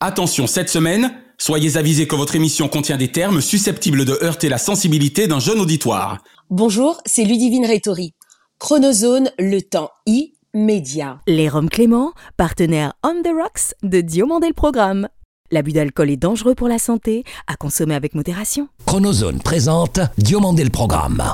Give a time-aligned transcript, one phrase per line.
[0.00, 4.58] Attention, cette semaine, soyez avisés que votre émission contient des termes susceptibles de heurter la
[4.58, 6.18] sensibilité d'un jeune auditoire.
[6.50, 8.14] Bonjour, c'est Ludivine Rétori.
[8.60, 11.18] Chronozone, le temps immédiat.
[11.26, 15.08] Les Roms Clément, partenaire On the Rocks de Diomandé le Programme.
[15.50, 18.68] L'abus d'alcool est dangereux pour la santé, à consommer avec modération.
[18.86, 21.24] Chronozone présente Diomandé le Programme.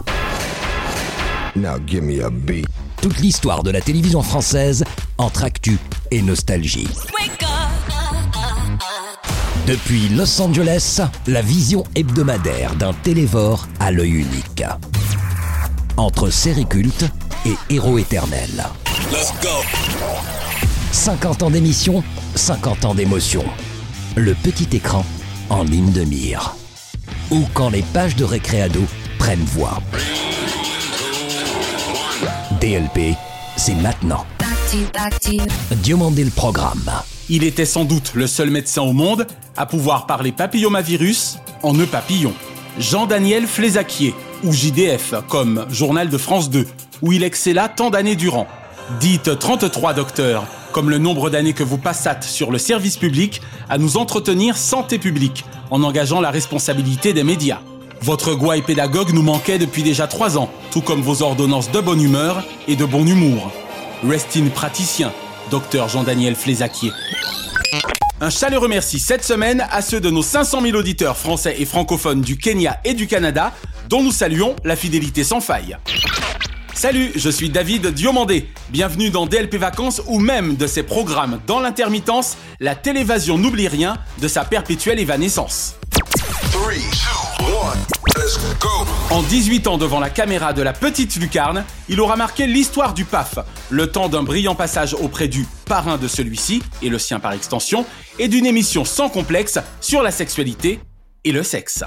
[1.54, 2.64] Now give me a beat.
[3.02, 4.84] Toute l'histoire de la télévision française
[5.18, 5.76] entre actu
[6.10, 6.88] et nostalgie.
[9.66, 14.62] Depuis Los Angeles, la vision hebdomadaire d'un télévore à l'œil unique.
[15.96, 17.06] Entre série culte
[17.46, 18.62] et héros éternels.
[20.92, 23.42] 50 ans d'émission, 50 ans d'émotion.
[24.16, 25.02] Le petit écran
[25.48, 26.54] en ligne de mire.
[27.30, 28.82] Ou quand les pages de récréado
[29.18, 29.80] prennent voix.
[32.60, 33.16] DLP,
[33.56, 34.26] c'est maintenant.
[35.70, 36.90] Diomandé le programme.
[37.30, 41.86] Il était sans doute le seul médecin au monde à pouvoir parler papillomavirus en nœud
[41.86, 42.34] papillon.
[42.78, 46.66] Jean-Daniel Flézaquier, ou JDF, comme Journal de France 2,
[47.00, 48.46] où il excella tant d'années durant.
[49.00, 53.78] Dites 33 docteurs, comme le nombre d'années que vous passâtes sur le service public à
[53.78, 57.60] nous entretenir santé publique, en engageant la responsabilité des médias.
[58.02, 62.02] Votre gouaille pédagogue nous manquait depuis déjà trois ans, tout comme vos ordonnances de bonne
[62.02, 63.50] humeur et de bon humour.
[64.06, 65.10] Rest in praticien,
[65.50, 66.92] docteur Jean-Daniel Flézaquier.
[68.20, 72.20] Un chaleureux merci cette semaine à ceux de nos 500 000 auditeurs français et francophones
[72.20, 73.52] du Kenya et du Canada,
[73.88, 75.76] dont nous saluons la fidélité sans faille.
[76.74, 78.48] Salut, je suis David Diomandé.
[78.70, 83.96] Bienvenue dans DLP Vacances ou même de ses programmes dans l'intermittence, la télévasion n'oublie rien
[84.20, 85.76] de sa perpétuelle évanescence.
[89.10, 93.04] En 18 ans devant la caméra de la petite lucarne, il aura marqué l'histoire du
[93.04, 93.38] PAF,
[93.70, 97.84] le temps d'un brillant passage auprès du parrain de celui-ci, et le sien par extension,
[98.18, 100.80] et d'une émission sans complexe sur la sexualité
[101.24, 101.84] et le sexe.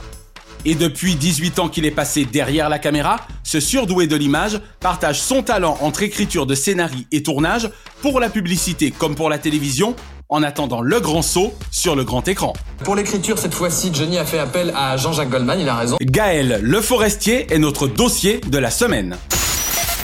[0.66, 5.22] Et depuis 18 ans qu'il est passé derrière la caméra, ce surdoué de l'image partage
[5.22, 7.70] son talent entre écriture de scénarii et tournage
[8.02, 9.96] pour la publicité comme pour la télévision
[10.30, 12.54] en attendant le grand saut sur le grand écran.
[12.84, 15.98] Pour l'écriture, cette fois-ci, Johnny a fait appel à Jean-Jacques Goldman, il a raison.
[16.02, 19.18] Gaël Le Forestier est notre dossier de la semaine.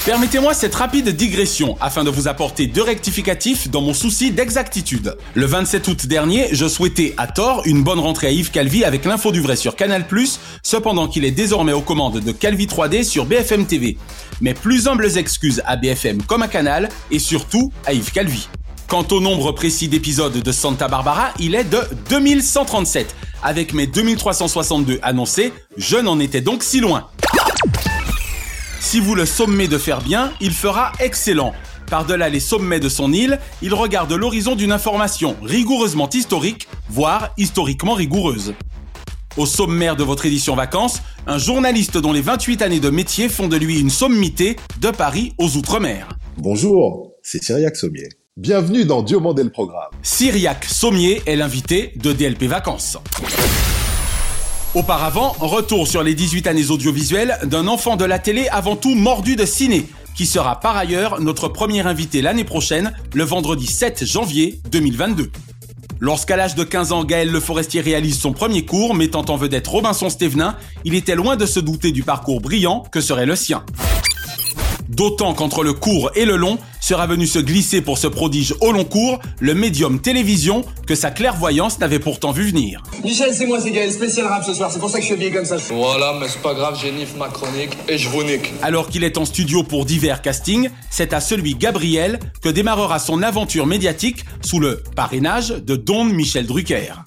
[0.05, 5.15] Permettez-moi cette rapide digression afin de vous apporter deux rectificatifs dans mon souci d'exactitude.
[5.33, 9.05] Le 27 août dernier, je souhaitais à tort une bonne rentrée à Yves Calvi avec
[9.05, 10.03] l'info du vrai sur Canal+,
[10.61, 13.97] cependant qu'il est désormais aux commandes de Calvi 3D sur BFM TV.
[14.41, 18.49] Mes plus humbles excuses à BFM comme à Canal et surtout à Yves Calvi.
[18.93, 21.79] Quant au nombre précis d'épisodes de Santa Barbara, il est de
[22.11, 23.15] 2137.
[23.41, 27.07] Avec mes 2362 annoncés, je n'en étais donc si loin.
[28.79, 31.53] Si vous le sommez de faire bien, il fera excellent.
[31.89, 37.95] Par-delà les sommets de son île, il regarde l'horizon d'une information rigoureusement historique, voire historiquement
[37.95, 38.53] rigoureuse.
[39.37, 43.47] Au sommaire de votre édition vacances, un journaliste dont les 28 années de métier font
[43.47, 46.09] de lui une sommité de Paris aux Outre-mer.
[46.37, 48.09] Bonjour, c'est Cyriac Sommier.
[48.35, 49.91] Bienvenue dans Diomandé le programme.
[50.01, 52.97] Cyriac Sommier est l'invité de DLP Vacances.
[54.73, 59.35] Auparavant, retour sur les 18 années audiovisuelles d'un enfant de la télé avant tout mordu
[59.35, 64.59] de ciné, qui sera par ailleurs notre premier invité l'année prochaine, le vendredi 7 janvier
[64.71, 65.31] 2022.
[65.99, 69.67] Lorsqu'à l'âge de 15 ans, Gaël Le Forestier réalise son premier cours, mettant en vedette
[69.67, 73.63] Robinson Stevenin, il était loin de se douter du parcours brillant que serait le sien.
[74.89, 78.71] D'autant qu'entre le court et le long sera venu se glisser pour ce prodige au
[78.71, 82.83] long cours le médium télévision que sa clairvoyance n'avait pourtant vu venir.
[83.03, 85.15] Michel, c'est moi, c'est Gaël, spécial rap ce soir, c'est pour ça que je suis
[85.15, 85.57] habillé comme ça.
[85.69, 88.51] Voilà, mais c'est pas grave, j'ai ma chronique et je vous nique.
[88.61, 93.23] Alors qu'il est en studio pour divers castings, c'est à celui Gabriel que démarrera son
[93.23, 97.03] aventure médiatique sous le parrainage de Don Michel Drucker.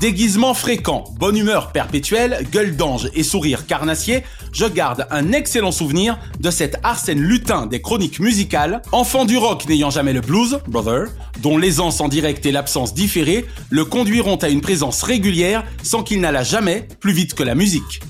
[0.00, 6.18] Déguisement fréquent, bonne humeur perpétuelle, gueule d'ange et sourire carnassier, je garde un excellent souvenir
[6.38, 11.08] de cet Arsène Lutin des chroniques musicales, enfant du rock n'ayant jamais le blues, brother,
[11.40, 16.20] dont l'aisance en direct et l'absence différée le conduiront à une présence régulière sans qu'il
[16.20, 18.00] n'allât jamais plus vite que la musique.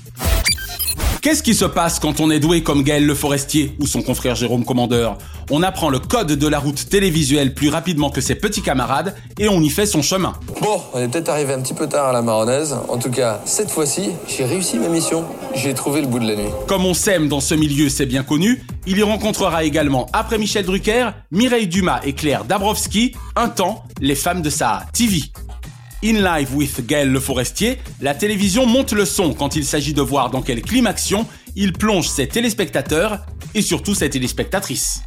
[1.21, 4.35] Qu'est-ce qui se passe quand on est doué comme Gaël Le Forestier ou son confrère
[4.35, 5.17] Jérôme Commandeur
[5.49, 9.49] On apprend le code de la route télévisuelle plus rapidement que ses petits camarades et
[9.49, 10.33] on y fait son chemin.
[10.61, 12.75] Bon, on est peut-être arrivé un petit peu tard à la marronnaise.
[12.87, 15.25] En tout cas, cette fois-ci, j'ai réussi ma mission.
[15.55, 16.51] J'ai trouvé le bout de la nuit.
[16.67, 20.65] Comme on s'aime dans ce milieu, c'est bien connu, il y rencontrera également, après Michel
[20.65, 25.23] Drucker, Mireille Dumas et Claire Dabrowski, un temps, les femmes de sa TV.
[26.03, 30.01] In Live with Gaël Le Forestier, la télévision monte le son quand il s'agit de
[30.01, 35.01] voir dans quelle climaction il plonge ses téléspectateurs et surtout ses téléspectatrices.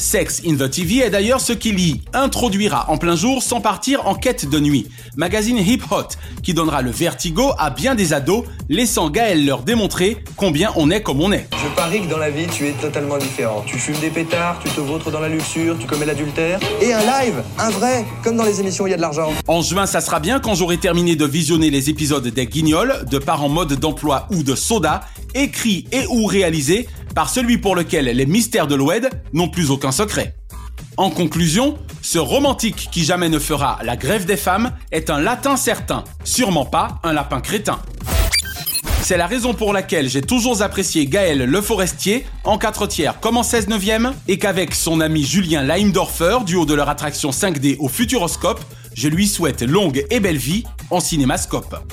[0.00, 4.06] Sex in the TV est d'ailleurs ce qui l'y introduira en plein jour sans partir
[4.06, 4.86] en quête de nuit.
[5.16, 10.18] Magazine Hip Hot qui donnera le vertigo à bien des ados, laissant Gaël leur démontrer
[10.36, 11.48] combien on est comme on est.
[11.60, 13.64] Je parie que dans la vie, tu es totalement différent.
[13.66, 16.60] Tu fumes des pétards, tu te vautres dans la luxure, tu commets l'adultère.
[16.80, 19.32] Et un live, un vrai, comme dans les émissions où il y a de l'argent.
[19.48, 23.18] En juin, ça sera bien quand j'aurai terminé de visionner les épisodes des Guignols, de
[23.18, 25.00] par en mode d'emploi ou de soda,
[25.34, 26.86] écrits et ou réalisés
[27.18, 30.36] par celui pour lequel les mystères de l'Oued n'ont plus aucun secret.
[30.96, 35.56] En conclusion, ce romantique qui jamais ne fera la grève des femmes est un latin
[35.56, 37.80] certain, sûrement pas un lapin crétin.
[39.02, 43.36] C'est la raison pour laquelle j'ai toujours apprécié Gaël Le Forestier en 4 tiers comme
[43.36, 47.78] en 16 neuvième et qu'avec son ami Julien Leimdorfer, du haut de leur attraction 5D
[47.80, 48.60] au Futuroscope,
[48.94, 51.84] je lui souhaite longue et belle vie en cinémascope.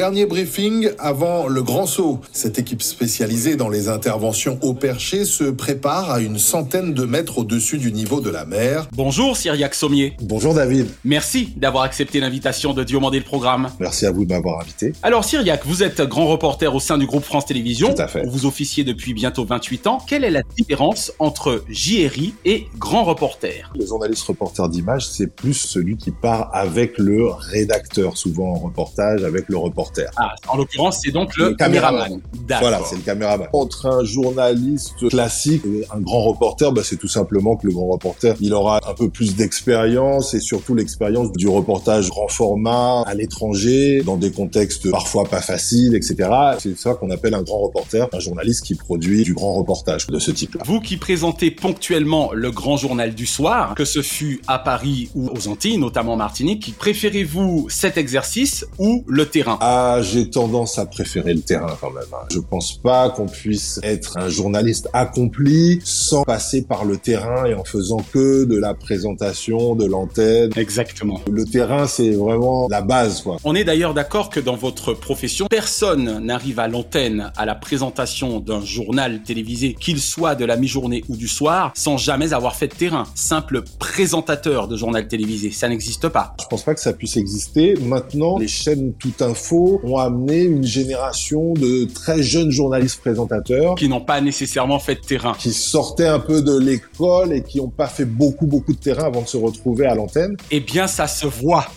[0.00, 2.20] Dernier briefing avant le grand saut.
[2.32, 7.36] Cette équipe spécialisée dans les interventions au perché se prépare à une centaine de mètres
[7.36, 8.88] au-dessus du niveau de la mer.
[8.92, 10.16] Bonjour Cyriac Sommier.
[10.22, 10.86] Bonjour David.
[11.04, 13.68] Merci d'avoir accepté l'invitation de Diomandé le programme.
[13.78, 14.94] Merci à vous de m'avoir invité.
[15.02, 17.92] Alors Cyriac, vous êtes grand reporter au sein du groupe France Télévisions.
[17.92, 18.24] Tout à fait.
[18.26, 19.98] Vous officiez depuis bientôt 28 ans.
[20.06, 23.70] Quelle est la différence entre JRI et grand reporter?
[23.78, 29.24] Le journaliste reporter d'image, c'est plus celui qui part avec le rédacteur, souvent en reportage,
[29.24, 29.89] avec le reporter.
[30.16, 32.20] Ah, en l'occurrence, c'est donc le, caméraman.
[32.60, 33.48] Voilà, c'est le caméraman.
[33.52, 37.88] Entre un journaliste classique et un grand reporter, bah, c'est tout simplement que le grand
[37.88, 43.14] reporter, il aura un peu plus d'expérience et surtout l'expérience du reportage grand format à
[43.14, 46.28] l'étranger, dans des contextes parfois pas faciles, etc.
[46.58, 50.18] C'est ça qu'on appelle un grand reporter, un journaliste qui produit du grand reportage de
[50.18, 50.62] ce type-là.
[50.66, 55.30] Vous qui présentez ponctuellement le grand journal du soir, que ce fût à Paris ou
[55.30, 59.58] aux Antilles, notamment en Martinique, préférez-vous cet exercice ou le terrain?
[59.60, 59.69] Ah,
[60.02, 62.02] j'ai tendance à préférer le terrain quand même.
[62.12, 62.26] hein.
[62.30, 67.54] Je pense pas qu'on puisse être un journaliste accompli sans passer par le terrain et
[67.54, 70.50] en faisant que de la présentation, de l'antenne.
[70.56, 71.20] Exactement.
[71.30, 73.36] Le terrain, c'est vraiment la base, quoi.
[73.44, 78.40] On est d'ailleurs d'accord que dans votre profession, personne n'arrive à l'antenne à la présentation
[78.40, 82.68] d'un journal télévisé, qu'il soit de la mi-journée ou du soir, sans jamais avoir fait
[82.68, 83.04] de terrain.
[83.14, 86.34] Simple présentateur de journal télévisé, ça n'existe pas.
[86.40, 87.74] Je pense pas que ça puisse exister.
[87.82, 93.88] Maintenant, les chaînes Tout Info ont amené une génération de très jeunes journalistes présentateurs Qui
[93.88, 95.34] n'ont pas nécessairement fait de terrain.
[95.38, 99.04] qui sortaient un peu de l'école et qui ont pas fait beaucoup beaucoup de terrain
[99.04, 100.36] avant de se retrouver à l'antenne.
[100.50, 101.66] Eh bien, ça se voit.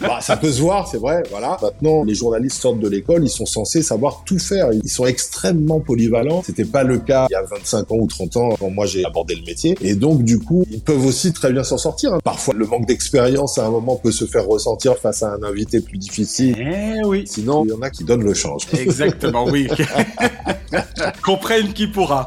[0.00, 1.56] Bah, ça peut se voir, c'est vrai, voilà.
[1.62, 4.68] Maintenant, les journalistes sortent de l'école, ils sont censés savoir tout faire.
[4.72, 6.42] Ils sont extrêmement polyvalents.
[6.44, 9.04] C'était pas le cas il y a 25 ans ou 30 ans quand moi j'ai
[9.04, 9.76] abordé le métier.
[9.80, 12.12] Et donc, du coup, ils peuvent aussi très bien s'en sortir.
[12.14, 12.18] hein.
[12.24, 15.80] Parfois, le manque d'expérience à un moment peut se faire ressentir face à un invité
[15.80, 16.55] plus difficile.
[16.58, 17.24] Eh oui.
[17.26, 18.66] Sinon, il y en a qui donnent le change.
[18.72, 19.68] Exactement, oui.
[21.24, 22.26] Comprenne qui pourra.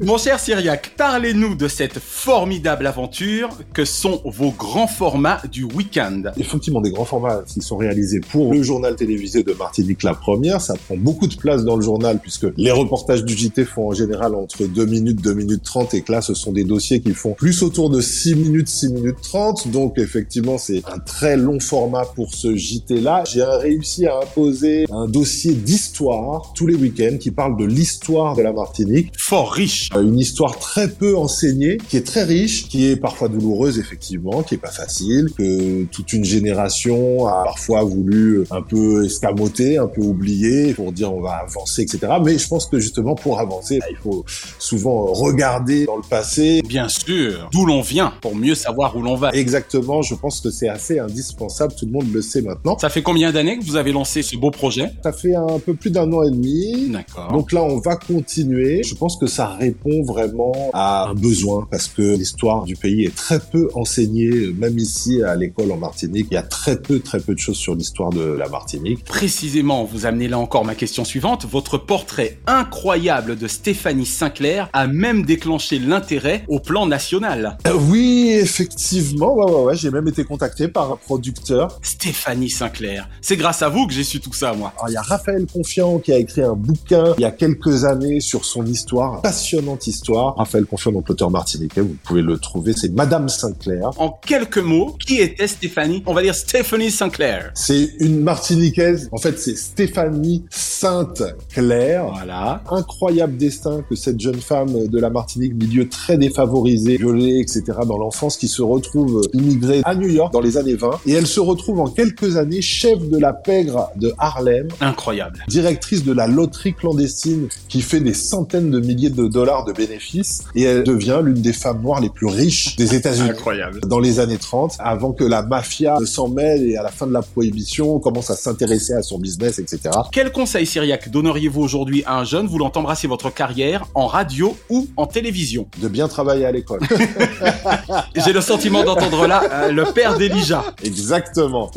[0.00, 6.22] Mon cher Cyriac, parlez-nous de cette formidable aventure que sont vos grands formats du week-end.
[6.36, 10.60] Effectivement, des grands formats qui sont réalisés pour le journal télévisé de Martinique la première.
[10.60, 13.94] Ça prend beaucoup de place dans le journal puisque les reportages du JT font en
[13.94, 17.14] général entre 2 minutes, 2 minutes 30 et que là, ce sont des dossiers qui
[17.14, 19.68] font plus autour de 6 minutes, 6 minutes 30.
[19.68, 23.24] Donc, effectivement, c'est un très long format pour ce JT-là.
[23.26, 28.42] J'ai réussi à imposer un dossier d'histoire tous les week-ends qui parle de l'histoire de
[28.42, 29.12] la Martinique.
[29.18, 29.90] Fort riche.
[29.94, 34.42] Euh, Une histoire très peu enseignée, qui est très riche, qui est parfois douloureuse effectivement,
[34.42, 39.86] qui est pas facile, que toute une génération a parfois voulu un peu escamoter, un
[39.86, 42.14] peu oublier pour dire on va avancer, etc.
[42.24, 44.24] Mais je pense que justement pour avancer, il faut
[44.58, 46.62] souvent regarder dans le passé.
[46.66, 47.48] Bien sûr.
[47.52, 49.30] D'où l'on vient pour mieux savoir où l'on va.
[49.32, 52.78] Exactement, je pense que c'est assez indispensable, tout le monde le sait maintenant.
[52.78, 54.90] Ça fait combien d'années que vous avez lancé ce beau projet?
[55.02, 56.88] Ça fait un peu plus d'un an et demi.
[56.88, 57.30] D'accord.
[57.32, 58.82] Donc là, on va continuer.
[58.82, 63.14] Je pense que ça répond vraiment à un besoin parce que l'histoire du pays est
[63.14, 66.28] très peu enseignée, même ici à l'école en Martinique.
[66.30, 69.04] Il y a très peu, très peu de choses sur l'histoire de la Martinique.
[69.04, 71.44] Précisément, vous amenez là encore ma question suivante.
[71.50, 77.58] Votre portrait incroyable de Stéphanie Sinclair a même déclenché l'intérêt au plan national.
[77.66, 79.34] Euh, Oui, effectivement.
[79.34, 79.76] Ouais, ouais, ouais.
[79.76, 81.78] J'ai même été contacté par un producteur.
[81.82, 83.08] Stéphanie Sinclair.
[83.26, 84.74] C'est grâce à vous que j'ai su tout ça, moi.
[84.76, 87.86] Alors, il y a Raphaël Confiant qui a écrit un bouquin il y a quelques
[87.86, 90.36] années sur son histoire, passionnante histoire.
[90.36, 92.74] Raphaël Confiant, donc l'auteur martiniquais, vous pouvez le trouver.
[92.74, 93.92] C'est Madame Sinclair.
[93.96, 97.50] En quelques mots, qui était Stéphanie On va dire Stéphanie Sinclair.
[97.54, 99.08] C'est une Martiniquaise.
[99.10, 102.10] En fait, c'est Stéphanie Sainte-Claire.
[102.12, 102.62] Voilà.
[102.70, 107.62] Incroyable destin que cette jeune femme de la Martinique, milieu très défavorisé, violée, etc.
[107.86, 111.26] dans l'enfance, qui se retrouve immigrée à New York dans les années 20 et elle
[111.26, 115.44] se retrouve en quelques années chef de la pègre de Harlem, Incroyable.
[115.48, 120.42] directrice de la loterie clandestine qui fait des centaines de milliers de dollars de bénéfices
[120.54, 123.30] et elle devient l'une des femmes noires les plus riches des États-Unis.
[123.30, 123.80] Incroyable.
[123.86, 127.06] Dans les années 30, avant que la mafia ne s'en mêle et à la fin
[127.06, 129.90] de la prohibition, on commence à s'intéresser à son business, etc.
[130.12, 134.88] Quel conseil, Cyriac, donneriez-vous aujourd'hui à un jeune voulant embrasser votre carrière en radio ou
[134.96, 135.66] en télévision?
[135.80, 136.80] De bien travailler à l'école.
[138.16, 140.64] J'ai le sentiment d'entendre là euh, le père d'Elijah.
[140.82, 141.70] Exactement.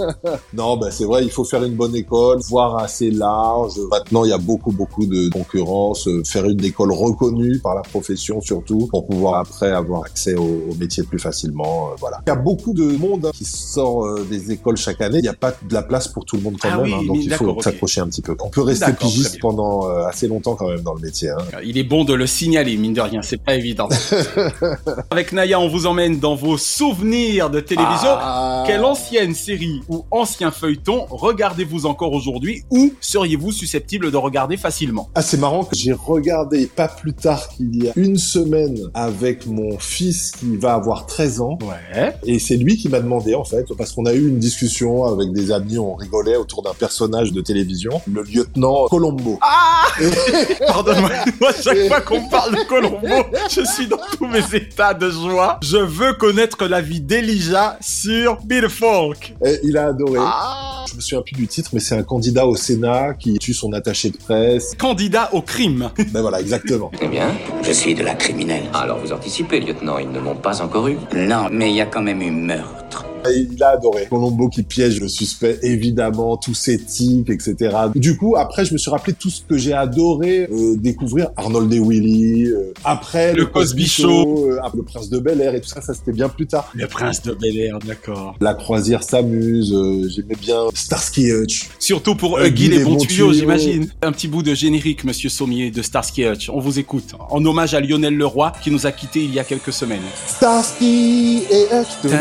[0.53, 3.73] non, bah c'est vrai, il faut faire une bonne école, voir assez large.
[3.91, 6.07] Maintenant, il y a beaucoup, beaucoup de concurrence.
[6.07, 10.41] Euh, Faire une école reconnue par la profession surtout, pour pouvoir après avoir accès au,
[10.71, 11.89] au métier plus facilement.
[11.91, 12.19] euh, voilà.
[12.25, 15.19] Il y a beaucoup de monde hein, qui sort euh, des écoles chaque année.
[15.19, 16.93] Il n'y a pas de la place pour tout le monde quand Ah même, oui,
[16.93, 17.63] hein, donc il faut d'accord, ok.
[17.63, 18.35] s'accrocher un petit peu.
[18.43, 21.29] On peut rester pigiste pendant euh, assez longtemps quand même dans le métier.
[21.29, 21.37] Hein.
[21.63, 23.89] Il est bon de le signaler, mine de rien, c'est pas évident.
[25.11, 28.09] Avec Naya, on vous emmène dans vos souvenirs de télévision.
[28.09, 28.63] Ah.
[28.65, 35.09] Quelle ancienne série ou ancien feuilleton regardez-vous encore aujourd'hui ou seriez-vous susceptible de regarder facilement?
[35.15, 39.45] Ah, c'est marrant que j'ai regardé pas plus tard qu'il y a une semaine avec
[39.47, 41.57] mon fils qui va avoir 13 ans.
[41.61, 42.13] Ouais.
[42.23, 45.31] Et c'est lui qui m'a demandé, en fait, parce qu'on a eu une discussion avec
[45.33, 49.39] des amis, on rigolait autour d'un personnage de télévision, le lieutenant Colombo.
[49.41, 49.85] Ah
[50.67, 51.09] Pardonne-moi,
[51.41, 53.07] moi, chaque fois qu'on parle de Colombo,
[53.49, 55.59] je suis dans tous mes états de joie.
[55.63, 59.35] Je veux connaître la vie d'Elijah sur Bill Folk.
[59.45, 60.19] Et il a adoré.
[60.21, 63.53] Ah Je me souviens plus du titre, mais c'est un candidat au Sénat qui tue
[63.53, 64.75] son attaché de presse.
[64.77, 65.89] Candidat au crime.
[66.11, 66.91] ben voilà, exactement.
[67.01, 67.29] Eh bien,
[67.63, 68.63] Je suis de la criminelle.
[68.73, 70.97] alors vous anticipez, lieutenant, ils ne m'ont pas encore eu.
[71.15, 73.05] Non, mais il y a quand même eu meurtre.
[73.29, 74.07] Et il a adoré.
[74.09, 77.75] Colombo qui piège le suspect, évidemment, tous ses tics, etc.
[77.95, 81.29] Du coup, après, je me suis rappelé tout ce que j'ai adoré euh, découvrir.
[81.35, 84.49] Arnold et Willy, euh, après Le Cosby Show.
[84.51, 86.71] euh, le Prince de Bel Air et tout ça, ça c'était bien plus tard.
[86.73, 88.35] Le prince de Bel Air, d'accord.
[88.39, 91.69] La croisière s'amuse, euh, j'aimais bien Starsky Hutch.
[91.79, 93.33] Surtout pour Euh, Guy les bons tuyaux, tuyaux.
[93.33, 93.87] j'imagine.
[94.01, 96.49] Un petit bout de générique, monsieur Sommier, de Starsky Hutch.
[96.49, 97.15] On vous écoute.
[97.29, 100.01] En hommage à Lionel Leroy, qui nous a quittés il y a quelques semaines.
[100.27, 102.11] Starsky et Hutch.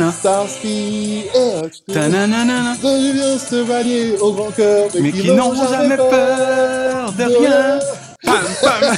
[0.00, 0.12] Ta-na-na-na-na-na.
[0.12, 1.82] Starsky et Hutch.
[1.88, 7.78] Devient chevalier au grand cœur, Mais qui n'ont jamais peur de rien.
[8.22, 8.96] Pam, pam.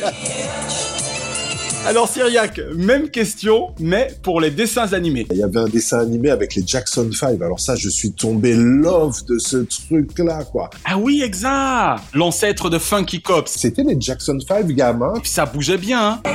[1.86, 5.26] Alors Cyriac, même question, mais pour les dessins animés.
[5.30, 7.42] Il y avait un dessin animé avec les Jackson 5.
[7.42, 10.70] Alors ça, je suis tombé love de ce truc-là, quoi.
[10.86, 13.52] Ah oui, exact L'ancêtre de Funky Cops.
[13.54, 15.12] C'était les Jackson 5 gamins.
[15.24, 16.30] Ça bougeait bien, hein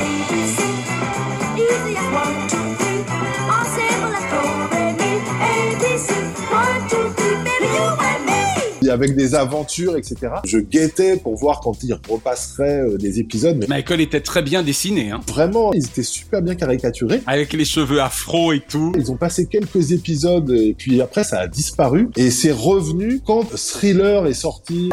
[8.90, 10.34] avec des aventures, etc.
[10.46, 13.58] Je guettais pour voir quand ils repasseraient euh, des épisodes.
[13.60, 17.22] Mais Michael était très bien dessiné, hein vraiment, ils étaient super bien caricaturés.
[17.28, 18.92] Avec les cheveux afro et tout.
[18.98, 23.44] Ils ont passé quelques épisodes et puis après ça a disparu et c'est revenu quand
[23.56, 24.90] Thriller est sorti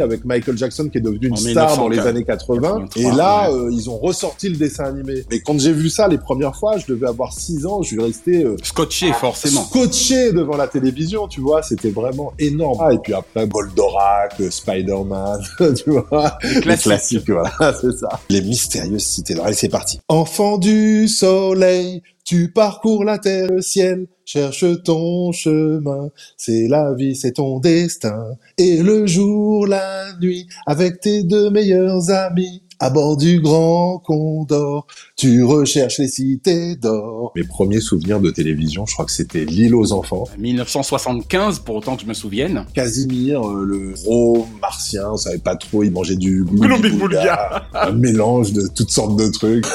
[0.00, 2.06] avec Michael Jackson qui est devenu une En star dans les 1904.
[2.06, 3.58] années 80 et 83, là ouais.
[3.58, 5.24] euh, ils ont ressorti le dessin animé.
[5.30, 8.00] Mais quand j'ai vu ça les premières fois, je devais avoir 6 ans, je suis
[8.00, 9.64] resté euh, Scotché, forcément.
[9.64, 12.78] scotché devant la télévision, tu vois, c'était vraiment énorme.
[12.80, 15.40] Ah, et puis après Goldorak, euh, Spider-Man,
[15.76, 16.82] tu vois, les classiques.
[16.82, 18.08] classiques, voilà, c'est ça.
[18.28, 19.34] Les mystérieuses cités.
[19.42, 20.00] Allez, c'est parti.
[20.08, 26.10] Enfant du soleil, tu parcours la terre, le ciel, cherche ton chemin.
[26.36, 28.36] C'est la vie, c'est ton destin.
[28.56, 32.62] Et le jour, la nuit, avec tes deux meilleurs amis.
[32.82, 37.30] À bord du Grand Condor, tu recherches les cités d'or.
[37.36, 40.24] Mes premiers souvenirs de télévision, je crois que c'était L'île aux enfants.
[40.38, 42.64] 1975, pour autant que je me souvienne.
[42.72, 47.64] Casimir, euh, le gros martien, on savait pas trop, il mangeait du Glooby-Boulga.
[47.74, 49.66] un mélange de toutes sortes de trucs.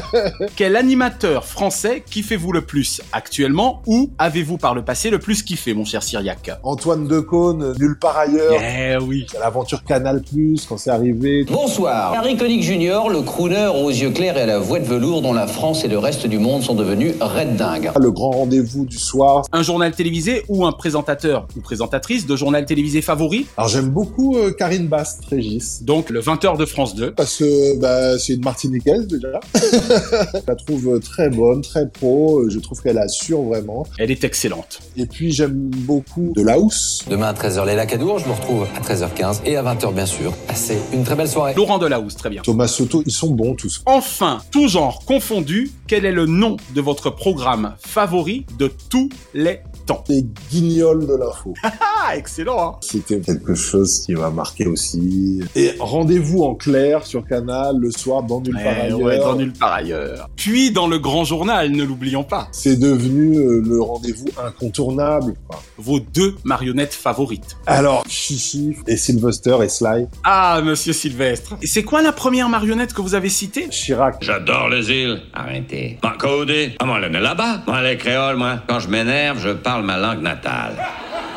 [0.56, 5.72] Quel animateur français kiffez-vous le plus actuellement ou avez-vous par le passé le plus kiffé,
[5.72, 8.60] mon cher Cyriac Antoine Decaune, nulle part ailleurs.
[8.60, 9.26] Eh oui.
[9.40, 11.44] L'aventure Canal Plus quand c'est arrivé.
[11.44, 12.12] Bonsoir.
[12.12, 15.32] Harry Connick Jr., le crooner aux yeux clairs et à la voix de velours dont
[15.32, 17.92] la France et le reste du monde sont devenus red dingues.
[17.96, 19.44] Le grand rendez-vous du soir.
[19.52, 23.46] Un journal télévisé ou un présentateur ou présentatrice de journal télévisé favori?
[23.56, 25.84] Alors j'aime beaucoup euh, Karine Bast Régis.
[25.84, 27.12] Donc le 20h de France 2.
[27.12, 29.38] Parce que bah, c'est une Martiniquaise déjà.
[29.54, 32.50] je la trouve très bonne, très pro.
[32.50, 33.86] Je trouve qu'elle assure vraiment.
[33.96, 34.80] Elle est excellente.
[34.96, 37.04] Et puis j'aime beaucoup de Laos.
[37.08, 40.32] Demain à 13h, Léla Cadour, je vous retrouve à 13h15 et à 20h bien sûr.
[40.48, 41.54] Passez une très belle soirée.
[41.56, 42.39] Laurent Delahousse, très bien.
[42.42, 43.82] Thomas Soto, ils sont bons tous.
[43.86, 49.60] Enfin, tout genre confondu, quel est le nom de votre programme favori de tous les
[49.90, 50.04] temps.
[50.08, 51.54] Les guignols de l'info.
[52.02, 52.76] Ah, excellent hein.
[52.80, 55.42] C'était quelque chose qui m'a marqué aussi.
[55.54, 59.00] Et rendez-vous en clair sur Canal le soir dans Nulle part Ouais, ailleurs.
[59.02, 60.30] ouais, dans nulle part ailleurs.
[60.34, 62.48] Puis dans le grand journal, ne l'oublions pas.
[62.52, 64.24] C'est devenu euh, le rendez-vous
[64.64, 65.34] incontournable.
[65.46, 65.62] quoi.
[65.78, 67.56] Vos deux marionnettes favorites.
[67.66, 71.56] Alors, Chichi et Sylvester et Sly, Ah, monsieur Sylvestre.
[71.62, 73.68] Et c'est quoi la première marionnette que vous avez citée?
[73.68, 74.16] Chirac.
[74.22, 75.20] J'adore les îles.
[75.34, 75.98] Arrêtez.
[76.02, 76.72] Ma codé.
[76.78, 77.62] Ah, moi, le nez là-bas.
[77.66, 78.60] Moi, les créoles, moi.
[78.68, 80.76] Quand je m'énerve, je parle ma langue natale.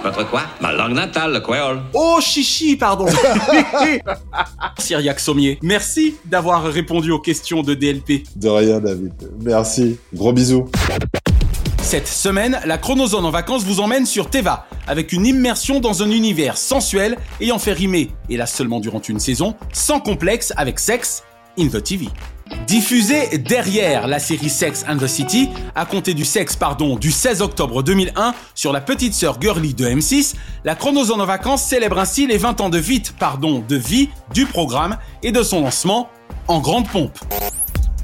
[0.04, 0.42] Votre quoi?
[0.60, 1.82] Ma langue natale, le créole.
[1.94, 3.06] Oh, chichi, pardon.
[4.78, 8.24] Cyriac Sommier, merci d'avoir répondu aux questions de DLP.
[8.36, 9.14] De rien, David.
[9.42, 9.98] Merci.
[10.14, 10.66] Gros bisous.
[11.82, 16.10] Cette semaine, la Chronozone en vacances vous emmène sur Teva, avec une immersion dans un
[16.10, 21.24] univers sensuel ayant fait rimer, et là seulement durant une saison, sans complexe avec Sex
[21.58, 22.08] in the TV.
[22.68, 27.42] Diffusée derrière la série Sex and the City, à compter du sexe pardon du 16
[27.42, 30.36] octobre 2001 sur la petite sœur girly de M6,
[30.66, 34.46] la Chronozone en vacances célèbre ainsi les 20 ans de vie, pardon, de vie du
[34.46, 36.10] programme et de son lancement
[36.48, 37.18] en grande pompe.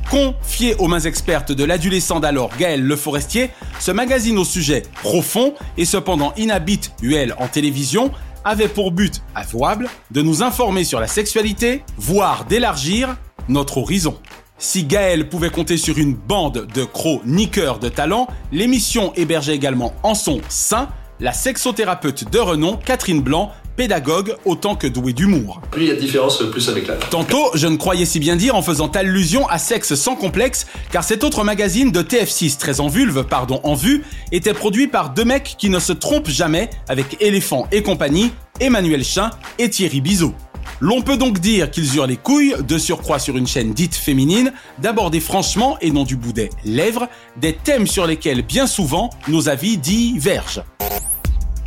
[0.09, 5.53] Confié aux mains expertes de l'adolescent d'alors Gaël Le Forestier, ce magazine au sujet profond
[5.77, 8.11] et cependant inhabituel en télévision
[8.45, 13.17] avait pour but avouable de nous informer sur la sexualité, voire d'élargir
[13.49, 14.17] notre horizon.
[14.57, 20.15] Si Gaël pouvait compter sur une bande de chroniqueurs de talent, l'émission hébergeait également en
[20.15, 20.89] son sein
[21.19, 25.61] la sexothérapeute de renom Catherine Blanc, pédagogue autant que douée d'humour.
[25.71, 26.99] Plus il y a de différence, plus avec l'âge.
[27.09, 31.03] Tantôt, je ne croyais si bien dire en faisant allusion à Sexe sans complexe, car
[31.03, 35.25] cet autre magazine de TF6 très en vulve, pardon, en vue, était produit par deux
[35.25, 40.33] mecs qui ne se trompent jamais avec Éléphant et compagnie, Emmanuel Chin et Thierry Bizot.
[40.81, 44.53] L'on peut donc dire qu'ils eurent les couilles, de surcroît sur une chaîne dite féminine,
[44.77, 49.49] d'aborder franchement et non du bout des lèvres, des thèmes sur lesquels bien souvent nos
[49.49, 50.63] avis divergent.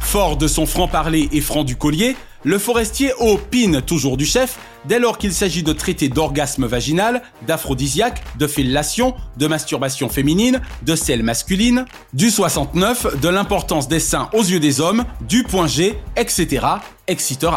[0.01, 4.99] Fort de son franc-parler et franc du collier, le forestier opine toujours du chef dès
[4.99, 11.23] lors qu'il s'agit de traiter d'orgasme vaginal, d'aphrodisiaque, de fellation, de masturbation féminine, de sel
[11.23, 16.67] masculine, du 69, de l'importance des seins aux yeux des hommes, du point G, etc.,
[17.07, 17.51] etc.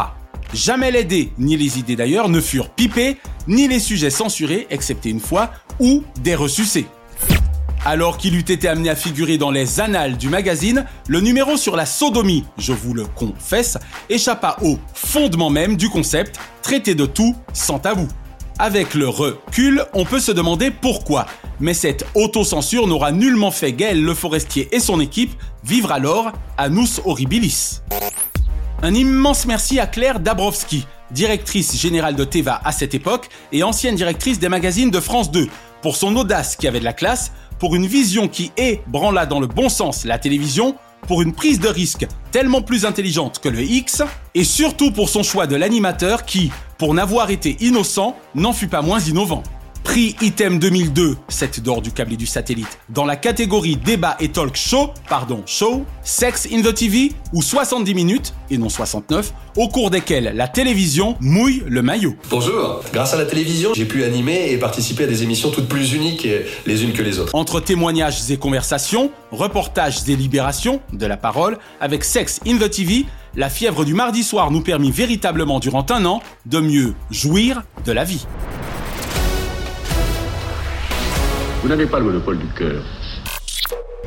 [0.52, 5.10] Jamais les dés, ni les idées d'ailleurs, ne furent pipés, ni les sujets censurés, excepté
[5.10, 6.86] une fois, ou des ressucés.
[7.84, 11.76] Alors qu'il eût été amené à figurer dans les annales du magazine, le numéro sur
[11.76, 17.36] la sodomie, je vous le confesse, échappa au fondement même du concept, traiter de tout
[17.52, 18.08] sans tabou.
[18.58, 21.26] Avec le recul, on peut se demander pourquoi,
[21.60, 26.68] mais cette autocensure n'aura nullement fait Gaël Le Forestier et son équipe vivre alors à
[26.68, 27.82] nous horribilis.
[28.82, 33.94] Un immense merci à Claire Dabrowski, directrice générale de Teva à cette époque et ancienne
[33.94, 35.48] directrice des magazines de France 2,
[35.80, 39.46] pour son audace qui avait de la classe, pour une vision qui ébranla dans le
[39.46, 40.76] bon sens la télévision,
[41.08, 44.02] pour une prise de risque tellement plus intelligente que le X,
[44.34, 48.82] et surtout pour son choix de l'animateur qui, pour n'avoir été innocent, n'en fut pas
[48.82, 49.42] moins innovant.
[49.86, 54.28] Prix item 2002, 7 d'or du câble et du satellite, dans la catégorie débat et
[54.28, 59.68] talk show, pardon, show, Sex in the TV, ou 70 minutes, et non 69, au
[59.68, 62.16] cours desquelles la télévision mouille le maillot.
[62.30, 62.82] Bonjour.
[62.92, 66.26] Grâce à la télévision, j'ai pu animer et participer à des émissions toutes plus uniques
[66.66, 67.34] les unes que les autres.
[67.34, 73.06] Entre témoignages et conversations, reportages et libérations, de la parole, avec Sex in the TV,
[73.36, 77.92] la fièvre du mardi soir nous permit véritablement durant un an de mieux jouir de
[77.92, 78.26] la vie.
[81.62, 82.82] Vous n'avez pas le monopole du cœur.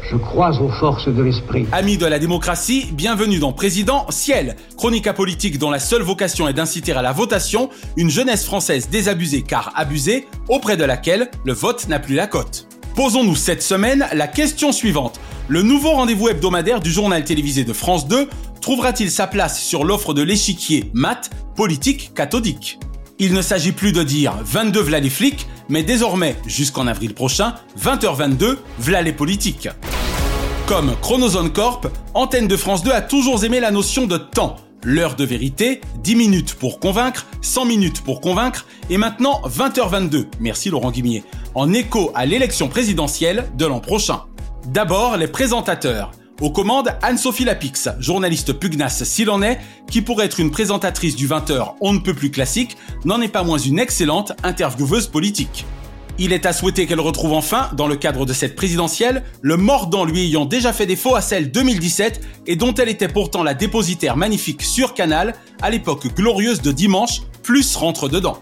[0.09, 1.65] Je crois aux forces de l'esprit.
[1.71, 6.53] Amis de la démocratie, bienvenue dans Président Ciel, chronique apolitique dont la seule vocation est
[6.53, 11.87] d'inciter à la votation une jeunesse française désabusée car abusée, auprès de laquelle le vote
[11.87, 12.67] n'a plus la cote.
[12.95, 15.19] Posons-nous cette semaine la question suivante.
[15.47, 18.29] Le nouveau rendez-vous hebdomadaire du journal télévisé de France 2
[18.61, 22.79] trouvera-t-il sa place sur l'offre de l'échiquier maths, politique, cathodique?
[23.19, 27.55] Il ne s'agit plus de dire 22 v'là les flics, mais désormais, jusqu'en avril prochain,
[27.79, 29.69] 20h22, v'là les politiques.
[30.67, 34.57] Comme Chronozone Corp, Antenne de France 2 a toujours aimé la notion de temps.
[34.83, 40.69] L'heure de vérité, 10 minutes pour convaincre, 100 minutes pour convaincre, et maintenant 20h22, merci
[40.69, 44.21] Laurent Guimier, en écho à l'élection présidentielle de l'an prochain.
[44.67, 46.11] D'abord, les présentateurs.
[46.41, 49.59] Aux commandes, Anne-Sophie Lapix, journaliste pugnace s'il en est,
[49.91, 53.43] qui pour être une présentatrice du 20h on ne peut plus classique, n'en est pas
[53.43, 55.65] moins une excellente intervieweuse politique.
[56.17, 60.05] Il est à souhaiter qu'elle retrouve enfin, dans le cadre de cette présidentielle, le mordant
[60.05, 64.15] lui ayant déjà fait défaut à celle 2017 et dont elle était pourtant la dépositaire
[64.15, 68.41] magnifique sur Canal à l'époque glorieuse de dimanche, plus rentre dedans.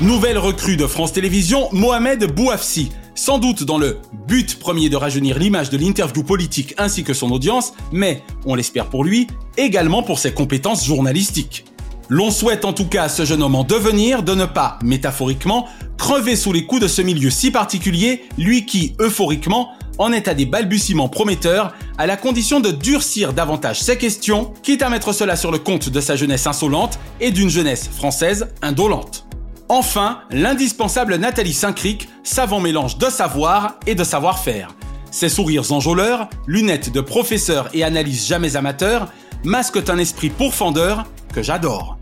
[0.00, 3.98] Nouvelle recrue de France Télévisions, Mohamed Bouafsi, sans doute dans le
[4.28, 8.86] but premier de rajeunir l'image de l'interview politique ainsi que son audience, mais, on l'espère
[8.86, 9.26] pour lui,
[9.56, 11.64] également pour ses compétences journalistiques.
[12.08, 15.66] L'on souhaite en tout cas à ce jeune homme en devenir de ne pas, métaphoriquement,
[15.98, 20.34] crever sous les coups de ce milieu si particulier, lui qui, euphoriquement, en est à
[20.34, 25.34] des balbutiements prometteurs, à la condition de durcir davantage ses questions, quitte à mettre cela
[25.34, 29.25] sur le compte de sa jeunesse insolente et d'une jeunesse française indolente.
[29.68, 34.68] Enfin, l'indispensable Nathalie Saint-Cric, savant mélange de savoir et de savoir-faire.
[35.10, 39.08] Ses sourires enjôleurs, lunettes de professeur et analyses jamais amateurs,
[39.42, 41.98] masquent un esprit pourfendeur que j'adore.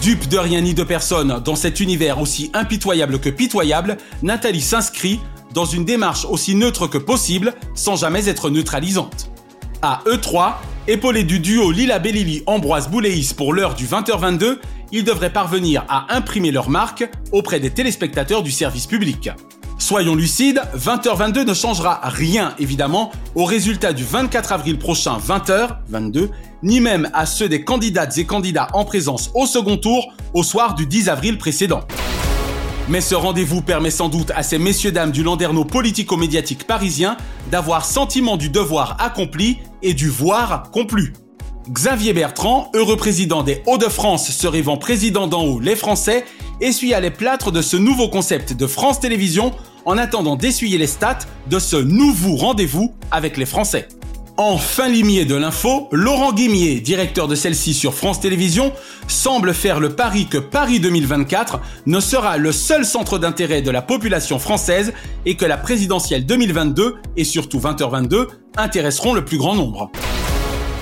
[0.00, 5.20] Dupe de rien ni de personne dans cet univers aussi impitoyable que pitoyable, Nathalie s'inscrit
[5.52, 9.30] dans une démarche aussi neutre que possible sans jamais être neutralisante.
[9.82, 10.54] À E3,
[10.88, 14.56] épaulé du duo Lila Bellili Ambroise Bouléis pour l'heure du 20h22,
[14.90, 19.28] ils devraient parvenir à imprimer leur marque auprès des téléspectateurs du service public.
[19.76, 26.30] Soyons lucides, 20h22 ne changera rien évidemment au résultat du 24 avril prochain 20h22,
[26.62, 30.74] ni même à ceux des candidates et candidats en présence au second tour au soir
[30.74, 31.82] du 10 avril précédent.
[32.88, 37.18] Mais ce rendez-vous permet sans doute à ces messieurs-dames du landerneau politico-médiatique parisien
[37.50, 41.12] d'avoir sentiment du devoir accompli et du voir complu.
[41.70, 46.24] Xavier Bertrand, heureux président des Hauts-de-France se rêvant président d'en haut les Français,
[46.60, 49.52] essuya les plâtres de ce nouveau concept de France Télévisions
[49.84, 53.88] en attendant d'essuyer les stats de ce nouveau rendez-vous avec les Français.
[54.38, 58.72] En fin limier de l'info, Laurent Guimier, directeur de celle-ci sur France Télévisions,
[59.08, 63.82] semble faire le pari que Paris 2024 ne sera le seul centre d'intérêt de la
[63.82, 64.92] population française
[65.26, 69.90] et que la présidentielle 2022 et surtout 20h22 intéresseront le plus grand nombre.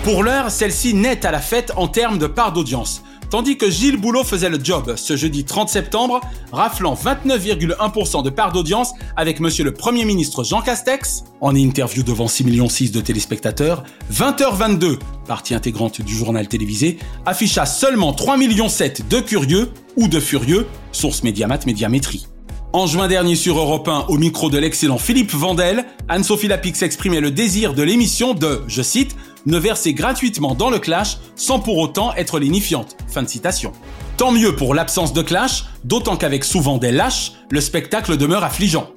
[0.02, 3.02] Pour l'heure, celle-ci n'est à la fête en termes de part d'audience.
[3.30, 6.20] Tandis que Gilles Boulot faisait le job ce jeudi 30 septembre,
[6.52, 12.28] raflant 29,1% de part d'audience avec monsieur le Premier ministre Jean Castex, en interview devant
[12.28, 19.20] 6 millions de téléspectateurs, 20h22, partie intégrante du journal télévisé, afficha seulement 3 millions de
[19.20, 22.28] curieux ou de furieux, source Médiamat Médiamétrie.
[22.76, 27.20] En juin dernier sur Europe 1, au micro de l'excellent Philippe Vandel, Anne-Sophie Lapix exprimait
[27.20, 31.78] le désir de l'émission de, je cite, ne verser gratuitement dans le clash sans pour
[31.78, 32.98] autant être lénifiante.
[33.08, 33.72] Fin de citation.
[34.18, 38.90] Tant mieux pour l'absence de clash, d'autant qu'avec souvent des lâches, le spectacle demeure affligeant.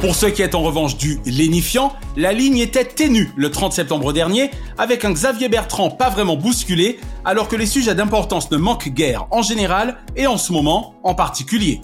[0.00, 4.12] Pour ce qui est en revanche du lénifiant, la ligne était ténue le 30 septembre
[4.12, 8.90] dernier, avec un Xavier Bertrand pas vraiment bousculé, alors que les sujets d'importance ne manquent
[8.90, 11.80] guère en général et en ce moment en particulier.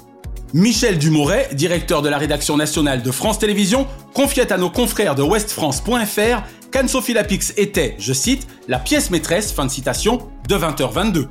[0.55, 5.23] Michel Dumoret, directeur de la rédaction nationale de France Télévisions, confiait à nos confrères de
[5.23, 11.27] westfrance.fr qu'Anne-Sophie Lapix était, je cite, la pièce maîtresse, fin de citation, de 20h22.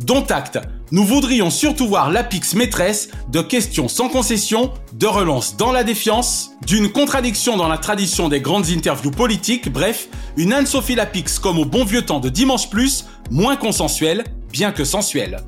[0.00, 0.58] Dont acte,
[0.90, 6.52] nous voudrions surtout voir Lapix maîtresse de questions sans concession, de relance dans la défiance,
[6.66, 10.08] d'une contradiction dans la tradition des grandes interviews politiques, bref,
[10.38, 14.84] une Anne-Sophie Lapix comme au bon vieux temps de Dimanche Plus, moins consensuelle, bien que
[14.84, 15.42] sensuelle.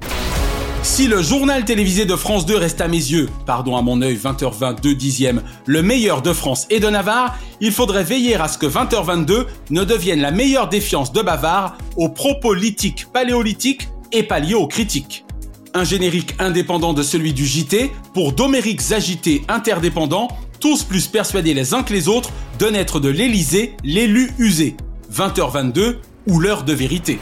[0.85, 4.17] Si le journal télévisé de France 2 reste à mes yeux, pardon à mon œil
[4.17, 8.59] 20h20 2 dixièmes, le meilleur de France et de Navarre, il faudrait veiller à ce
[8.59, 15.25] que 20h22 ne devienne la meilleure défiance de Bavard aux propos lithiques paléolithiques et paléocritiques.
[15.73, 20.29] Un générique indépendant de celui du JT pour d'homériques agités interdépendants,
[20.61, 24.77] tous plus persuadés les uns que les autres de naître de l'Élysée, l'élu usé.
[25.11, 27.19] 20h22 ou l'heure de vérité.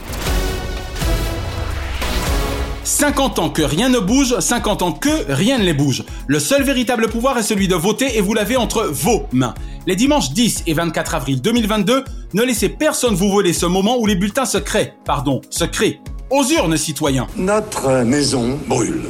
[2.83, 6.03] 50 ans que rien ne bouge, 50 ans que rien ne les bouge.
[6.27, 9.53] Le seul véritable pouvoir est celui de voter et vous l'avez entre vos mains.
[9.87, 14.05] Les dimanches 10 et 24 avril 2022, ne laissez personne vous voler ce moment où
[14.05, 15.99] les bulletins se créent, pardon, se créent.
[16.29, 17.27] Aux urnes, citoyens.
[17.37, 19.03] Notre maison brûle.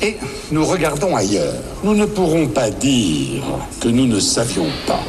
[0.00, 0.16] Et
[0.50, 1.54] nous regardons ailleurs.
[1.84, 3.44] Nous ne pourrons pas dire
[3.80, 5.00] que nous ne savions pas.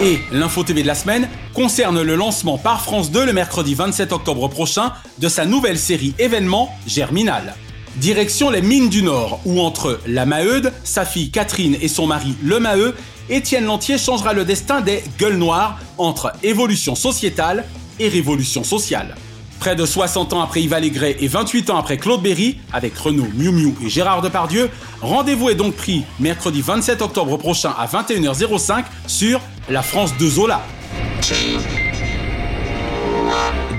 [0.00, 4.12] Et l'info TV de la semaine concerne le lancement par France 2 le mercredi 27
[4.12, 7.54] octobre prochain de sa nouvelle série événement Germinal.
[7.96, 12.36] Direction les mines du Nord, où entre la Maheude, sa fille Catherine et son mari
[12.42, 12.94] le Maheu,
[13.28, 17.64] Étienne Lantier changera le destin des gueules noires entre évolution sociétale
[17.98, 19.16] et révolution sociale.
[19.60, 23.26] Près de 60 ans après Yves Allégret et 28 ans après Claude Berry, avec Renaud,
[23.34, 28.84] Miu Miu et Gérard Depardieu, rendez-vous est donc pris mercredi 27 octobre prochain à 21h05
[29.08, 30.62] sur La France de Zola.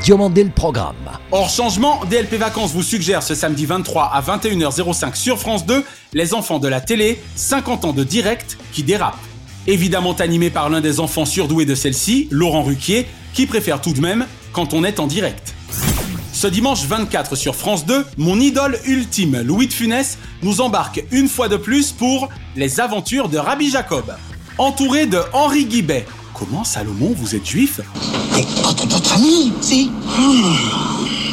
[0.04, 0.96] Diomandé le programme.
[1.32, 6.34] Hors changement, DLP Vacances vous suggère ce samedi 23 à 21h05 sur France 2 Les
[6.34, 9.20] enfants de la télé, 50 ans de direct qui dérapent.
[9.66, 14.02] Évidemment animé par l'un des enfants surdoués de celle-ci, Laurent Ruquier, qui préfère tout de
[14.02, 15.54] même quand on est en direct.
[16.40, 21.28] Ce dimanche 24 sur France 2, mon idole ultime, Louis de Funès, nous embarque une
[21.28, 24.06] fois de plus pour Les aventures de Rabbi Jacob.
[24.58, 26.06] Entouré de Henri Guibet.
[26.34, 27.82] Comment, Salomon, vous êtes juif?
[28.34, 29.92] Mais pas de notre famille, si.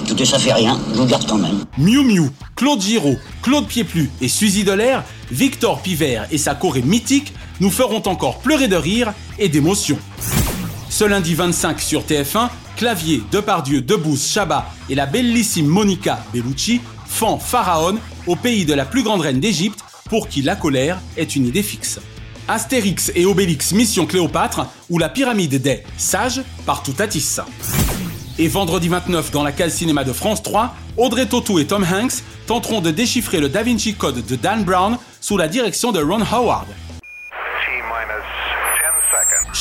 [0.08, 1.64] Tout ça fait rien, je vous garde quand même.
[1.78, 7.32] Miu Miu, Claude Giraud, Claude Pieplu et Suzy Delair, Victor Pivert et sa Corée mythique
[7.60, 9.98] nous feront encore pleurer de rire et d'émotion.
[10.98, 17.38] Ce lundi 25 sur TF1, Clavier, Depardieu, Debouze, Chabat et la bellissime Monica Bellucci font
[17.38, 21.44] Pharaon au pays de la plus grande reine d'Égypte pour qui la colère est une
[21.44, 22.00] idée fixe.
[22.48, 27.40] Astérix et Obélix Mission Cléopâtre ou la pyramide des sages par Toutatis.
[28.38, 32.22] Et vendredi 29 dans la case cinéma de France 3, Audrey Tautou et Tom Hanks
[32.46, 36.22] tenteront de déchiffrer le Da Vinci Code de Dan Brown sous la direction de Ron
[36.22, 36.68] Howard.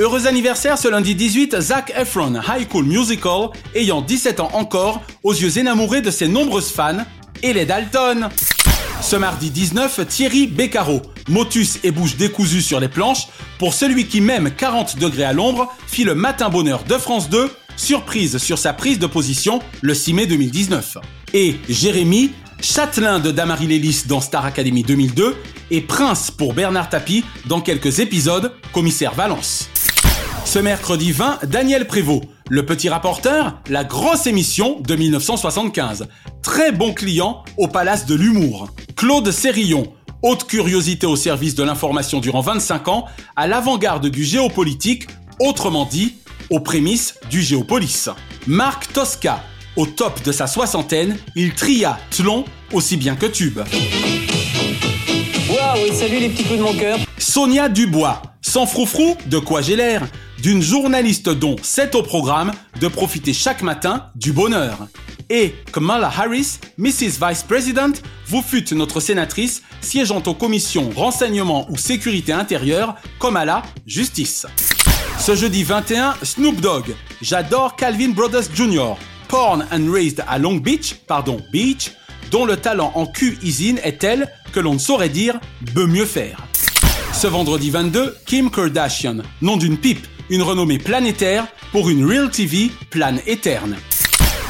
[0.00, 5.34] Heureux anniversaire ce lundi 18, Zac Efron, High School Musical, ayant 17 ans encore, aux
[5.34, 7.04] yeux énamourés de ses nombreuses fans,
[7.42, 8.30] et les Dalton.
[9.02, 13.26] Ce mardi 19, Thierry Beccaro, motus et bouche décousue sur les planches,
[13.58, 17.50] pour celui qui même 40 degrés à l'ombre, fit le matin bonheur de France 2,
[17.76, 20.96] surprise sur sa prise de position le 6 mai 2019.
[21.34, 22.30] Et Jérémy,
[22.62, 25.36] châtelain de Damary Lélis dans Star Academy 2002,
[25.70, 29.69] et prince pour Bernard Tapie dans quelques épisodes, commissaire Valence.
[30.50, 36.08] Ce mercredi 20, Daniel Prévost, le petit rapporteur, la grosse émission de 1975.
[36.42, 38.68] Très bon client au Palace de l'Humour.
[38.96, 43.04] Claude Sérillon, haute curiosité au service de l'information durant 25 ans,
[43.36, 45.06] à l'avant-garde du géopolitique,
[45.38, 46.16] autrement dit,
[46.50, 48.08] aux prémices du Géopolis.
[48.48, 49.44] Marc Tosca,
[49.76, 53.60] au top de sa soixantaine, il tria Tlon aussi bien que Tube.
[55.72, 56.98] Waouh, salut les petits coups de mon cœur.
[57.16, 60.02] Sonia Dubois, sans froufrou, de quoi j'ai l'air
[60.42, 64.88] D'une journaliste dont c'est au programme de profiter chaque matin du bonheur.
[65.28, 67.24] Et Kamala Harris, Mrs.
[67.24, 67.92] Vice President,
[68.26, 74.46] vous fûtes notre sénatrice siégeant aux commissions renseignement ou sécurité intérieure comme à la justice.
[75.20, 76.96] Ce jeudi 21, Snoop Dogg.
[77.22, 78.94] J'adore Calvin Brothers Jr.
[79.28, 81.92] Porn and raised à Long Beach, pardon, Beach,
[82.30, 85.38] dont le talent en Q-Easine est tel que l'on ne saurait dire
[85.74, 86.46] peut mieux faire.
[87.12, 92.70] Ce vendredi 22, Kim Kardashian, nom d'une pipe, une renommée planétaire pour une Real TV
[92.90, 93.76] plane éterne.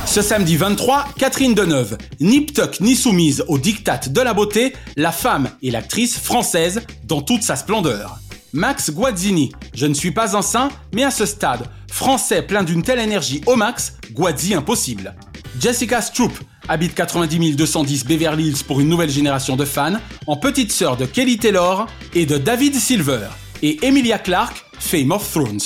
[0.06, 5.12] Ce samedi 23, Catherine Deneuve, ni ptoc ni soumise au diktat de la beauté, la
[5.12, 8.18] femme et l'actrice française dans toute sa splendeur.
[8.52, 12.82] Max Guazzini, je ne suis pas un saint, mais à ce stade, français plein d'une
[12.82, 15.14] telle énergie au max, Guazzi impossible.
[15.60, 16.32] Jessica Stroop
[16.70, 21.04] habite 90 210 Beverly Hills pour une nouvelle génération de fans, en petite sœur de
[21.04, 23.26] Kelly Taylor et de David Silver,
[23.62, 25.58] et Emilia Clarke, Fame of Thrones.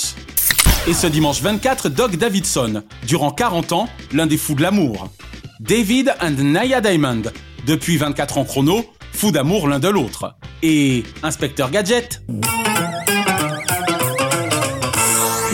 [0.87, 5.09] Et ce dimanche 24, Doug Davidson, durant 40 ans, l'un des fous de l'amour.
[5.59, 7.21] David and Naya Diamond,
[7.67, 10.35] depuis 24 ans chrono, fous d'amour l'un de l'autre.
[10.63, 12.23] Et Inspecteur Gadget.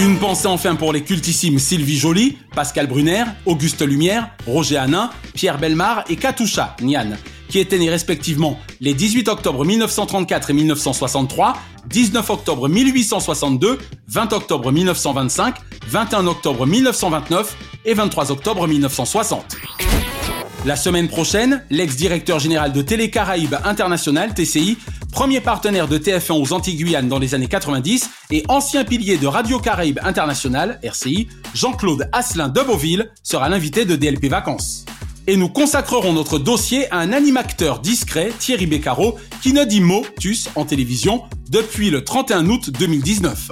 [0.02, 5.60] Une pensée enfin pour les cultissimes Sylvie Joly, Pascal Brunner, Auguste Lumière, Roger Hanin, Pierre
[5.60, 7.12] Belmar et Katusha Nian,
[7.50, 11.54] qui étaient nés respectivement les 18 octobre 1934 et 1963,
[11.88, 15.56] 19 octobre 1862, 20 octobre 1925,
[15.88, 19.56] 21 octobre 1929 et 23 octobre 1960.
[20.66, 24.78] La semaine prochaine, l'ex-directeur général de Télé Caraïbes International, TCI,
[25.12, 29.60] premier partenaire de TF1 aux Antilles-Guyane dans les années 90 et ancien pilier de Radio
[29.60, 34.86] Caraïbes International, RCI, Jean-Claude Asselin de Beauville sera l'invité de DLP Vacances.
[35.28, 40.04] Et nous consacrerons notre dossier à un animateur discret, Thierry Beccaro, qui ne dit mot,
[40.20, 43.52] tus, en télévision depuis le 31 août 2019.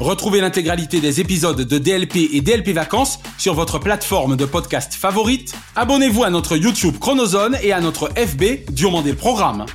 [0.00, 5.54] Retrouvez l'intégralité des épisodes de DLP et DLP Vacances sur votre plateforme de podcast favorite.
[5.76, 9.66] Abonnez-vous à notre YouTube Chronozone et à notre FB Diomandé Programme.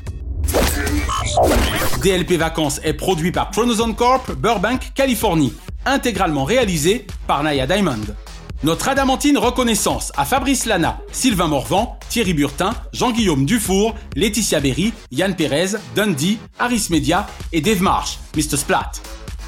[2.02, 5.54] DLP Vacances est produit par Chronozone Corp, Burbank, Californie,
[5.86, 8.00] intégralement réalisé par Naya Diamond.
[8.64, 15.36] Notre adamantine reconnaissance à Fabrice Lana, Sylvain Morvan, Thierry Burtin, Jean-Guillaume Dufour, Laetitia Berry, Yann
[15.36, 18.58] Pérez, Dundee, Harris Media et Dave Marsh, Mr.
[18.58, 18.92] Splat.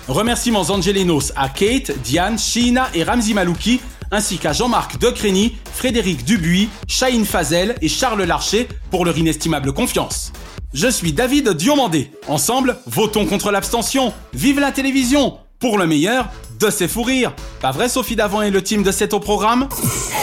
[0.07, 6.69] Remerciements angelinos à Kate, Diane, Sheena et Ramzi Malouki, ainsi qu'à Jean-Marc Decrény, Frédéric Dubuis,
[6.87, 10.31] Shahin Fazel et Charles Larcher pour leur inestimable confiance.
[10.73, 12.11] Je suis David Diomandé.
[12.29, 14.13] Ensemble, votons contre l'abstention.
[14.33, 16.29] Vive la télévision Pour le meilleur,
[16.61, 17.35] de ses fous rires.
[17.59, 19.67] Pas vrai, Sophie Davant et le team de C'est au programme?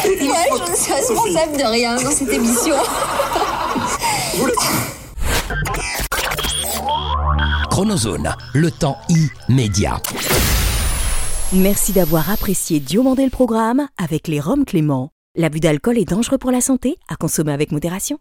[0.05, 2.77] Ouais, je ne suis responsable de rien dans cette émission.
[7.71, 8.97] Chronozone, le temps
[9.51, 10.01] immédiat.
[11.53, 15.11] Merci d'avoir apprécié Diomandé le programme avec les Roms Clément.
[15.37, 18.19] L'abus d'alcool est dangereux pour la santé, à consommer avec modération.